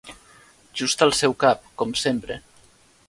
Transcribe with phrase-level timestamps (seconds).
[0.81, 2.39] Just al seu cap, com sempre!